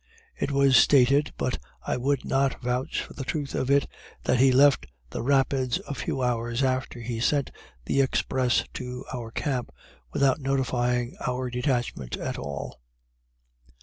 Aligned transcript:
It 0.35 0.49
was 0.49 0.77
stated, 0.77 1.31
but 1.37 1.59
I 1.85 1.95
would 1.95 2.25
not 2.25 2.59
vouch 2.59 3.03
for 3.03 3.13
the 3.13 3.23
truth 3.23 3.53
of 3.53 3.69
it, 3.69 3.87
that 4.23 4.39
he 4.39 4.51
left 4.51 4.87
the 5.11 5.21
Rapids 5.21 5.79
a 5.87 5.93
few 5.93 6.23
hours 6.23 6.63
after 6.63 6.99
he 7.01 7.19
sent 7.19 7.51
the 7.85 8.01
express 8.01 8.63
to 8.73 9.05
our 9.13 9.29
camp, 9.29 9.71
without 10.11 10.41
notifying 10.41 11.15
our 11.23 11.51
detachment 11.51 12.17
at 12.17 12.39
all. 12.39 12.79